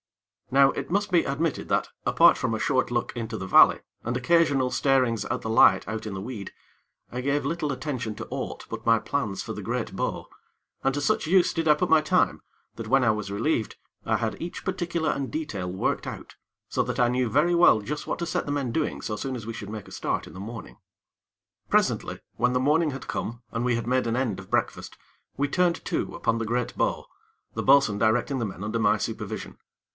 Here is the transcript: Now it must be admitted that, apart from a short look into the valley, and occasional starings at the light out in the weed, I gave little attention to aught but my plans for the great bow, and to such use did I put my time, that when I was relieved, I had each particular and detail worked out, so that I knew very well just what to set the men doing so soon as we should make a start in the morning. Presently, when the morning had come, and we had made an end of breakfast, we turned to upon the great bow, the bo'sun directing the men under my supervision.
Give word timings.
Now 0.49 0.71
it 0.71 0.89
must 0.91 1.11
be 1.11 1.23
admitted 1.23 1.69
that, 1.69 1.87
apart 2.05 2.37
from 2.37 2.53
a 2.53 2.59
short 2.59 2.91
look 2.91 3.13
into 3.15 3.37
the 3.37 3.45
valley, 3.47 3.81
and 4.03 4.17
occasional 4.17 4.69
starings 4.71 5.23
at 5.25 5.41
the 5.43 5.49
light 5.49 5.87
out 5.87 6.05
in 6.05 6.13
the 6.15 6.19
weed, 6.19 6.51
I 7.09 7.21
gave 7.21 7.45
little 7.45 7.71
attention 7.71 8.15
to 8.15 8.27
aught 8.29 8.65
but 8.67 8.85
my 8.85 8.97
plans 8.99 9.43
for 9.43 9.53
the 9.53 9.61
great 9.61 9.95
bow, 9.95 10.25
and 10.83 10.93
to 10.95 10.99
such 11.01 11.27
use 11.27 11.53
did 11.53 11.67
I 11.69 11.75
put 11.75 11.89
my 11.89 12.01
time, 12.01 12.41
that 12.75 12.87
when 12.87 13.03
I 13.03 13.11
was 13.11 13.31
relieved, 13.31 13.77
I 14.03 14.17
had 14.17 14.41
each 14.41 14.65
particular 14.65 15.11
and 15.11 15.31
detail 15.31 15.71
worked 15.71 16.07
out, 16.07 16.35
so 16.67 16.83
that 16.83 16.99
I 16.99 17.07
knew 17.07 17.29
very 17.29 17.55
well 17.55 17.79
just 17.79 18.07
what 18.07 18.19
to 18.19 18.25
set 18.25 18.45
the 18.45 18.51
men 18.51 18.71
doing 18.71 19.01
so 19.01 19.15
soon 19.15 19.35
as 19.37 19.45
we 19.45 19.53
should 19.53 19.69
make 19.69 19.87
a 19.87 19.91
start 19.91 20.25
in 20.27 20.33
the 20.33 20.39
morning. 20.39 20.77
Presently, 21.69 22.19
when 22.35 22.53
the 22.53 22.59
morning 22.59 22.89
had 22.89 23.07
come, 23.07 23.43
and 23.51 23.63
we 23.63 23.75
had 23.75 23.87
made 23.87 24.07
an 24.07 24.17
end 24.17 24.39
of 24.39 24.49
breakfast, 24.49 24.97
we 25.37 25.47
turned 25.47 25.85
to 25.85 26.15
upon 26.15 26.39
the 26.39 26.45
great 26.45 26.75
bow, 26.75 27.05
the 27.53 27.63
bo'sun 27.63 27.99
directing 27.99 28.39
the 28.39 28.45
men 28.45 28.63
under 28.65 28.79
my 28.79 28.97
supervision. 28.97 29.57